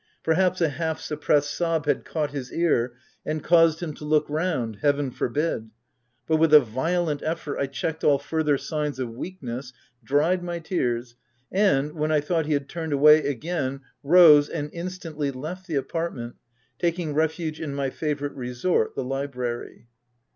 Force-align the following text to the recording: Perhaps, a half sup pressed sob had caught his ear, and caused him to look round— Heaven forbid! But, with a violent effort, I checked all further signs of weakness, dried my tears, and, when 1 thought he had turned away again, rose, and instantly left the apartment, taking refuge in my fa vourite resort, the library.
Perhaps, 0.23 0.61
a 0.61 0.69
half 0.69 0.99
sup 0.99 1.21
pressed 1.21 1.51
sob 1.51 1.85
had 1.85 2.03
caught 2.05 2.31
his 2.31 2.51
ear, 2.51 2.93
and 3.23 3.43
caused 3.43 3.81
him 3.83 3.93
to 3.93 4.03
look 4.03 4.27
round— 4.31 4.77
Heaven 4.81 5.11
forbid! 5.11 5.69
But, 6.25 6.37
with 6.37 6.55
a 6.55 6.59
violent 6.59 7.21
effort, 7.21 7.59
I 7.59 7.67
checked 7.67 8.03
all 8.03 8.17
further 8.17 8.57
signs 8.57 8.97
of 8.97 9.11
weakness, 9.11 9.73
dried 10.03 10.43
my 10.43 10.57
tears, 10.57 11.13
and, 11.51 11.93
when 11.93 12.09
1 12.09 12.19
thought 12.23 12.47
he 12.47 12.53
had 12.53 12.67
turned 12.67 12.93
away 12.93 13.23
again, 13.27 13.81
rose, 14.01 14.49
and 14.49 14.71
instantly 14.73 15.29
left 15.29 15.67
the 15.67 15.75
apartment, 15.75 16.33
taking 16.79 17.13
refuge 17.13 17.61
in 17.61 17.75
my 17.75 17.91
fa 17.91 18.15
vourite 18.15 18.31
resort, 18.35 18.95
the 18.95 19.03
library. 19.03 19.85